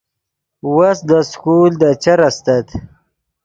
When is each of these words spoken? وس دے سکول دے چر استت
وس 0.75 0.99
دے 1.07 1.19
سکول 1.31 1.71
دے 1.81 1.89
چر 2.03 2.19
استت 2.27 2.67